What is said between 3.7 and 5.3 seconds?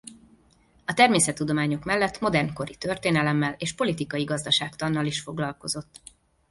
politikai gazdaságtannal is